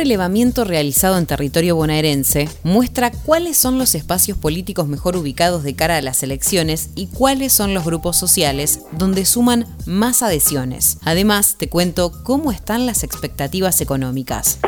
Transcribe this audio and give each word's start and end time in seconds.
relevamiento 0.00 0.64
realizado 0.64 1.18
en 1.18 1.26
territorio 1.26 1.76
bonaerense 1.76 2.48
muestra 2.62 3.10
cuáles 3.10 3.58
son 3.58 3.76
los 3.76 3.94
espacios 3.94 4.38
políticos 4.38 4.88
mejor 4.88 5.14
ubicados 5.14 5.62
de 5.62 5.74
cara 5.74 5.98
a 5.98 6.00
las 6.00 6.22
elecciones 6.22 6.88
y 6.94 7.08
cuáles 7.08 7.52
son 7.52 7.74
los 7.74 7.84
grupos 7.84 8.16
sociales 8.16 8.80
donde 8.92 9.26
suman 9.26 9.66
más 9.84 10.22
adhesiones. 10.22 10.96
Además, 11.04 11.56
te 11.58 11.68
cuento 11.68 12.12
cómo 12.24 12.50
están 12.50 12.86
las 12.86 13.04
expectativas 13.04 13.82
económicas. 13.82 14.58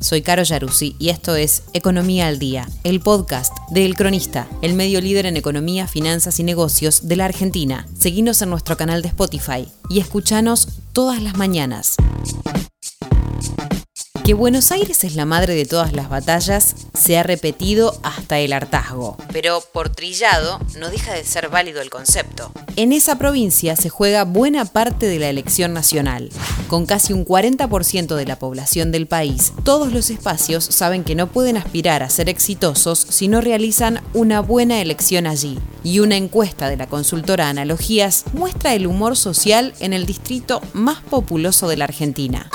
Soy 0.00 0.22
Caro 0.22 0.42
Yaruzzi 0.42 0.96
y 0.98 1.10
esto 1.10 1.36
es 1.36 1.64
Economía 1.74 2.28
al 2.28 2.38
Día, 2.38 2.66
el 2.82 3.00
podcast 3.00 3.52
de 3.70 3.84
El 3.84 3.94
Cronista, 3.94 4.48
el 4.62 4.72
medio 4.72 5.02
líder 5.02 5.26
en 5.26 5.36
economía, 5.36 5.86
finanzas 5.86 6.40
y 6.40 6.44
negocios 6.44 7.08
de 7.08 7.16
la 7.16 7.26
Argentina. 7.26 7.86
Seguinos 7.98 8.40
en 8.40 8.48
nuestro 8.48 8.78
canal 8.78 9.02
de 9.02 9.08
Spotify 9.08 9.68
y 9.90 10.00
escuchanos 10.00 10.68
todas 10.94 11.20
las 11.20 11.36
mañanas. 11.36 11.96
Que 14.28 14.34
Buenos 14.34 14.72
Aires 14.72 15.04
es 15.04 15.14
la 15.14 15.24
madre 15.24 15.54
de 15.54 15.64
todas 15.64 15.94
las 15.94 16.10
batallas 16.10 16.74
se 16.92 17.16
ha 17.16 17.22
repetido 17.22 17.98
hasta 18.02 18.38
el 18.38 18.52
hartazgo, 18.52 19.16
pero 19.32 19.62
por 19.72 19.88
trillado 19.88 20.60
no 20.78 20.90
deja 20.90 21.14
de 21.14 21.24
ser 21.24 21.48
válido 21.48 21.80
el 21.80 21.88
concepto. 21.88 22.52
En 22.76 22.92
esa 22.92 23.16
provincia 23.16 23.74
se 23.74 23.88
juega 23.88 24.24
buena 24.24 24.66
parte 24.66 25.06
de 25.06 25.18
la 25.18 25.30
elección 25.30 25.72
nacional. 25.72 26.28
Con 26.68 26.84
casi 26.84 27.14
un 27.14 27.24
40% 27.24 28.16
de 28.16 28.26
la 28.26 28.38
población 28.38 28.92
del 28.92 29.06
país, 29.06 29.54
todos 29.64 29.94
los 29.94 30.10
espacios 30.10 30.62
saben 30.62 31.04
que 31.04 31.14
no 31.14 31.28
pueden 31.28 31.56
aspirar 31.56 32.02
a 32.02 32.10
ser 32.10 32.28
exitosos 32.28 32.98
si 32.98 33.28
no 33.28 33.40
realizan 33.40 34.02
una 34.12 34.40
buena 34.40 34.82
elección 34.82 35.26
allí. 35.26 35.58
Y 35.82 36.00
una 36.00 36.16
encuesta 36.16 36.68
de 36.68 36.76
la 36.76 36.86
consultora 36.86 37.48
Analogías 37.48 38.24
muestra 38.34 38.74
el 38.74 38.86
humor 38.86 39.16
social 39.16 39.72
en 39.80 39.94
el 39.94 40.04
distrito 40.04 40.60
más 40.74 41.00
populoso 41.00 41.66
de 41.66 41.78
la 41.78 41.86
Argentina. 41.86 42.50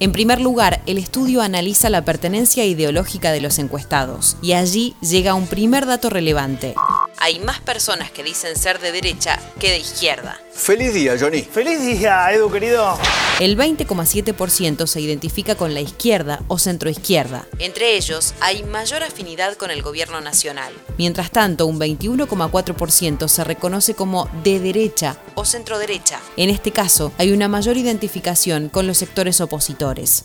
En 0.00 0.12
primer 0.12 0.40
lugar, 0.40 0.80
el 0.86 0.96
estudio 0.96 1.42
analiza 1.42 1.90
la 1.90 2.04
pertenencia 2.04 2.64
ideológica 2.64 3.32
de 3.32 3.40
los 3.40 3.58
encuestados 3.58 4.36
y 4.40 4.52
allí 4.52 4.94
llega 5.00 5.34
un 5.34 5.48
primer 5.48 5.86
dato 5.86 6.08
relevante. 6.08 6.74
Hay 7.18 7.40
más 7.40 7.58
personas 7.60 8.12
que 8.12 8.22
dicen 8.22 8.56
ser 8.56 8.78
de 8.78 8.92
derecha 8.92 9.40
que 9.58 9.70
de 9.70 9.78
izquierda. 9.78 10.38
Feliz 10.52 10.94
día, 10.94 11.16
Johnny. 11.18 11.42
Feliz 11.42 11.84
día, 11.84 12.32
Edu 12.32 12.48
querido. 12.48 12.96
El 13.40 13.56
20,7% 13.56 14.88
se 14.88 15.00
identifica 15.00 15.54
con 15.54 15.72
la 15.72 15.80
izquierda 15.80 16.42
o 16.48 16.58
centroizquierda. 16.58 17.46
Entre 17.60 17.96
ellos, 17.96 18.34
hay 18.40 18.64
mayor 18.64 19.04
afinidad 19.04 19.54
con 19.54 19.70
el 19.70 19.80
gobierno 19.80 20.20
nacional. 20.20 20.72
Mientras 20.98 21.30
tanto, 21.30 21.66
un 21.66 21.78
21,4% 21.78 23.28
se 23.28 23.44
reconoce 23.44 23.94
como 23.94 24.28
de 24.42 24.58
derecha 24.58 25.18
o 25.36 25.44
centroderecha. 25.44 26.20
En 26.36 26.50
este 26.50 26.72
caso, 26.72 27.12
hay 27.16 27.30
una 27.30 27.46
mayor 27.46 27.76
identificación 27.76 28.70
con 28.70 28.88
los 28.88 28.98
sectores 28.98 29.40
opositores. 29.40 30.24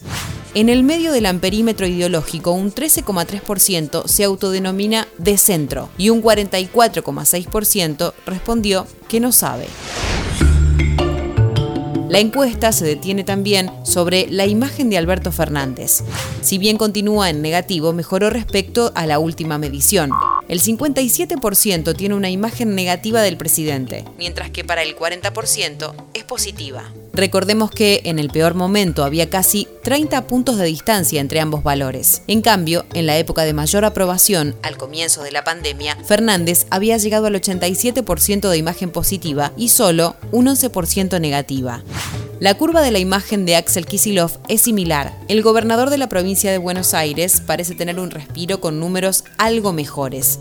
En 0.55 0.69
el 0.69 0.81
medio 0.81 1.11
del 1.11 1.27
amperímetro 1.27 1.85
ideológico, 1.85 2.51
un 2.51 2.73
13,3% 2.73 4.07
se 4.07 4.23
autodenomina 4.23 5.07
de 5.19 5.37
centro 5.37 5.89
y 5.99 6.09
un 6.09 6.23
44,6% 6.23 8.13
respondió 8.25 8.87
que 9.07 9.19
no 9.19 9.31
sabe. 9.31 9.67
La 12.13 12.19
encuesta 12.19 12.71
se 12.71 12.85
detiene 12.85 13.23
también 13.23 13.71
sobre 13.81 14.27
la 14.29 14.45
imagen 14.45 14.91
de 14.91 14.99
Alberto 14.99 15.31
Fernández. 15.31 16.03
Si 16.43 16.59
bien 16.59 16.77
continúa 16.77 17.31
en 17.31 17.41
negativo, 17.41 17.91
mejoró 17.91 18.29
respecto 18.29 18.91
a 18.93 19.07
la 19.07 19.17
última 19.17 19.57
medición. 19.57 20.11
El 20.47 20.61
57% 20.61 21.95
tiene 21.95 22.15
una 22.15 22.29
imagen 22.29 22.75
negativa 22.75 23.21
del 23.21 23.37
presidente, 23.37 24.05
mientras 24.17 24.49
que 24.51 24.63
para 24.63 24.83
el 24.83 24.95
40% 24.95 25.93
es 26.13 26.23
positiva. 26.23 26.91
Recordemos 27.13 27.69
que 27.69 28.01
en 28.05 28.17
el 28.17 28.29
peor 28.29 28.55
momento 28.55 29.03
había 29.03 29.29
casi 29.29 29.67
30 29.83 30.25
puntos 30.27 30.57
de 30.57 30.65
distancia 30.65 31.21
entre 31.21 31.39
ambos 31.39 31.63
valores. 31.63 32.23
En 32.27 32.41
cambio, 32.41 32.85
en 32.93 33.05
la 33.05 33.17
época 33.17 33.43
de 33.43 33.53
mayor 33.53 33.85
aprobación, 33.85 34.55
al 34.63 34.77
comienzo 34.77 35.21
de 35.21 35.31
la 35.31 35.43
pandemia, 35.43 35.95
Fernández 36.05 36.65
había 36.71 36.97
llegado 36.97 37.27
al 37.27 37.35
87% 37.35 38.49
de 38.49 38.57
imagen 38.57 38.89
positiva 38.89 39.53
y 39.55 39.69
solo 39.69 40.15
un 40.31 40.47
11% 40.47 41.21
negativa. 41.21 41.83
La 42.43 42.55
curva 42.55 42.81
de 42.81 42.91
la 42.91 42.99
imagen 42.99 43.45
de 43.45 43.55
Axel 43.55 43.85
Kisilov 43.85 44.37
es 44.49 44.59
similar. 44.59 45.13
El 45.29 45.41
gobernador 45.43 45.89
de 45.89 45.97
la 45.97 46.09
provincia 46.09 46.51
de 46.51 46.57
Buenos 46.57 46.93
Aires 46.93 47.39
parece 47.39 47.73
tener 47.73 48.01
un 48.01 48.11
respiro 48.11 48.59
con 48.59 48.81
números 48.81 49.23
algo 49.37 49.71
mejores 49.71 50.39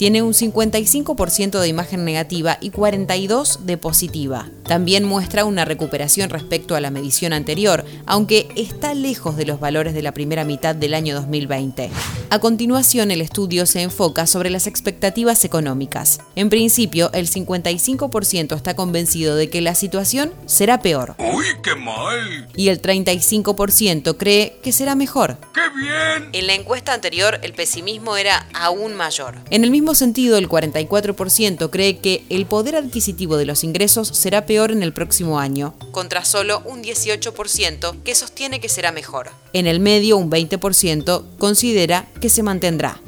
tiene 0.00 0.22
un 0.22 0.32
55% 0.32 1.60
de 1.60 1.68
imagen 1.68 2.06
negativa 2.06 2.56
y 2.62 2.70
42% 2.70 3.58
de 3.58 3.76
positiva. 3.76 4.48
También 4.70 5.02
muestra 5.02 5.44
una 5.44 5.64
recuperación 5.64 6.30
respecto 6.30 6.76
a 6.76 6.80
la 6.80 6.92
medición 6.92 7.32
anterior, 7.32 7.84
aunque 8.06 8.46
está 8.54 8.94
lejos 8.94 9.36
de 9.36 9.44
los 9.44 9.58
valores 9.58 9.94
de 9.94 10.02
la 10.02 10.12
primera 10.12 10.44
mitad 10.44 10.76
del 10.76 10.94
año 10.94 11.16
2020. 11.16 11.90
A 12.30 12.38
continuación, 12.38 13.10
el 13.10 13.20
estudio 13.20 13.66
se 13.66 13.82
enfoca 13.82 14.28
sobre 14.28 14.48
las 14.48 14.68
expectativas 14.68 15.44
económicas. 15.44 16.20
En 16.36 16.50
principio, 16.50 17.10
el 17.14 17.28
55% 17.28 18.54
está 18.54 18.76
convencido 18.76 19.34
de 19.34 19.50
que 19.50 19.60
la 19.60 19.74
situación 19.74 20.32
será 20.46 20.78
peor. 20.78 21.16
¡Uy, 21.18 21.46
qué 21.64 21.74
mal! 21.74 22.46
Y 22.54 22.68
el 22.68 22.80
35% 22.80 24.16
cree 24.16 24.56
que 24.62 24.70
será 24.70 24.94
mejor. 24.94 25.38
¡Qué 25.52 25.62
bien! 25.80 26.28
En 26.32 26.46
la 26.46 26.54
encuesta 26.54 26.94
anterior, 26.94 27.40
el 27.42 27.54
pesimismo 27.54 28.16
era 28.16 28.46
aún 28.54 28.94
mayor. 28.94 29.38
En 29.50 29.64
el 29.64 29.72
mismo 29.72 29.96
sentido, 29.96 30.38
el 30.38 30.48
44% 30.48 31.70
cree 31.70 31.98
que 31.98 32.24
el 32.28 32.46
poder 32.46 32.76
adquisitivo 32.76 33.36
de 33.36 33.46
los 33.46 33.64
ingresos 33.64 34.06
será 34.06 34.46
peor 34.46 34.59
en 34.68 34.82
el 34.82 34.92
próximo 34.92 35.38
año, 35.38 35.74
contra 35.92 36.26
solo 36.26 36.60
un 36.66 36.82
18% 36.82 38.02
que 38.02 38.14
sostiene 38.14 38.60
que 38.60 38.68
será 38.68 38.92
mejor. 38.92 39.30
En 39.54 39.66
el 39.66 39.80
medio, 39.80 40.18
un 40.18 40.30
20% 40.30 41.24
considera 41.38 42.06
que 42.20 42.28
se 42.28 42.42
mantendrá. 42.42 43.00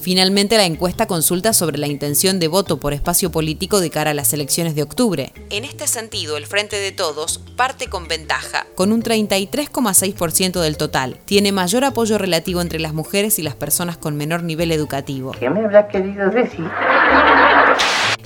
Finalmente, 0.00 0.56
la 0.56 0.64
encuesta 0.64 1.06
consulta 1.06 1.52
sobre 1.52 1.76
la 1.76 1.86
intención 1.86 2.38
de 2.38 2.48
voto 2.48 2.78
por 2.78 2.94
espacio 2.94 3.30
político 3.30 3.80
de 3.80 3.90
cara 3.90 4.12
a 4.12 4.14
las 4.14 4.32
elecciones 4.32 4.74
de 4.74 4.82
octubre. 4.82 5.32
En 5.50 5.64
este 5.64 5.86
sentido, 5.86 6.36
el 6.36 6.46
Frente 6.46 6.76
de 6.76 6.92
Todos 6.92 7.38
parte 7.56 7.88
con 7.88 8.08
ventaja, 8.08 8.66
con 8.74 8.92
un 8.92 9.02
33,6% 9.02 10.60
del 10.60 10.76
total. 10.76 11.18
Tiene 11.24 11.52
mayor 11.52 11.84
apoyo 11.84 12.16
relativo 12.16 12.60
entre 12.60 12.80
las 12.80 12.94
mujeres 12.94 13.38
y 13.38 13.42
las 13.42 13.54
personas 13.54 13.98
con 13.98 14.16
menor 14.16 14.44
nivel 14.44 14.72
educativo. 14.72 15.32
¿Qué 15.38 15.50
me 15.50 15.64
habrá 15.64 15.88
querido 15.88 16.30
decir? 16.30 16.64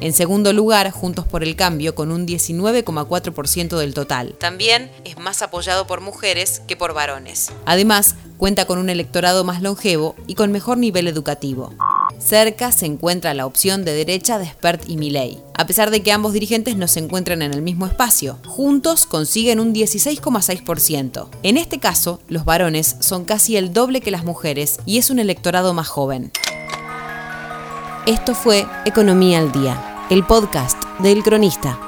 En 0.02 0.12
segundo 0.12 0.52
lugar, 0.52 0.90
Juntos 0.90 1.28
por 1.28 1.44
el 1.44 1.54
Cambio, 1.54 1.94
con 1.94 2.10
un 2.10 2.26
19,4% 2.26 3.78
del 3.78 3.94
total. 3.94 4.34
También 4.36 4.90
es 5.04 5.16
más 5.16 5.42
apoyado 5.42 5.86
por 5.86 6.00
mujeres 6.00 6.60
que 6.66 6.76
por 6.76 6.92
varones. 6.92 7.52
Además, 7.66 8.16
cuenta 8.36 8.64
con 8.64 8.80
un 8.80 8.90
electorado 8.90 9.44
más 9.44 9.62
longevo 9.62 10.16
y 10.26 10.34
con 10.34 10.50
mejor 10.50 10.76
nivel 10.76 11.06
educativo. 11.06 11.72
Cerca 12.18 12.72
se 12.72 12.86
encuentra 12.86 13.32
la 13.32 13.46
opción 13.46 13.84
de 13.84 13.94
derecha 13.94 14.40
de 14.40 14.46
Spert 14.46 14.90
y 14.90 14.96
Milei, 14.96 15.38
a 15.56 15.68
pesar 15.68 15.92
de 15.92 16.02
que 16.02 16.10
ambos 16.10 16.32
dirigentes 16.32 16.74
no 16.74 16.88
se 16.88 16.98
encuentran 16.98 17.40
en 17.40 17.54
el 17.54 17.62
mismo 17.62 17.86
espacio. 17.86 18.40
Juntos 18.44 19.06
consiguen 19.06 19.60
un 19.60 19.72
16,6%. 19.72 21.28
En 21.44 21.56
este 21.56 21.78
caso, 21.78 22.20
los 22.26 22.44
varones 22.44 22.96
son 22.98 23.24
casi 23.24 23.56
el 23.56 23.72
doble 23.72 24.00
que 24.00 24.10
las 24.10 24.24
mujeres 24.24 24.80
y 24.84 24.98
es 24.98 25.10
un 25.10 25.20
electorado 25.20 25.74
más 25.74 25.86
joven. 25.86 26.32
Esto 28.04 28.34
fue 28.34 28.66
Economía 28.84 29.38
al 29.38 29.52
Día, 29.52 29.91
el 30.12 30.26
podcast 30.26 30.76
del 30.98 31.22
Cronista. 31.22 31.80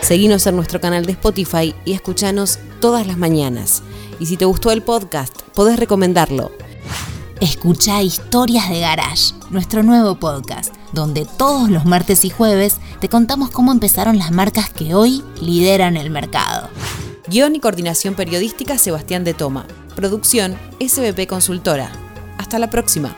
Seguinos 0.00 0.46
en 0.46 0.56
nuestro 0.56 0.80
canal 0.80 1.04
de 1.04 1.12
Spotify 1.12 1.74
y 1.84 1.92
escuchanos 1.92 2.58
todas 2.80 3.06
las 3.06 3.18
mañanas. 3.18 3.82
Y 4.18 4.24
si 4.24 4.38
te 4.38 4.46
gustó 4.46 4.70
el 4.70 4.80
podcast, 4.80 5.42
podés 5.52 5.78
recomendarlo. 5.78 6.50
Escucha 7.42 8.00
Historias 8.00 8.70
de 8.70 8.80
Garage, 8.80 9.34
nuestro 9.50 9.82
nuevo 9.82 10.14
podcast, 10.14 10.74
donde 10.94 11.26
todos 11.26 11.68
los 11.68 11.84
martes 11.84 12.24
y 12.24 12.30
jueves 12.30 12.78
te 13.02 13.10
contamos 13.10 13.50
cómo 13.50 13.70
empezaron 13.70 14.16
las 14.16 14.30
marcas 14.30 14.70
que 14.70 14.94
hoy 14.94 15.22
lideran 15.42 15.98
el 15.98 16.08
mercado. 16.08 16.70
Guión 17.26 17.54
y 17.54 17.60
coordinación 17.60 18.14
periodística 18.14 18.78
Sebastián 18.78 19.24
de 19.24 19.34
Toma. 19.34 19.66
Producción 19.94 20.56
SBP 20.80 21.28
Consultora. 21.28 21.92
Hasta 22.38 22.58
la 22.58 22.70
próxima. 22.70 23.14